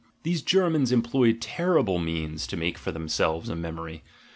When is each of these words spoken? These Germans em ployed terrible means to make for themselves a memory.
These 0.23 0.41
Germans 0.41 0.91
em 0.91 1.03
ployed 1.03 1.37
terrible 1.39 1.99
means 1.99 2.47
to 2.47 2.57
make 2.57 2.79
for 2.79 2.91
themselves 2.91 3.49
a 3.49 3.55
memory. 3.55 4.01